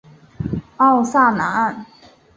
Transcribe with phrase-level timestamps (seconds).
[0.77, 1.85] 奥萨南岸。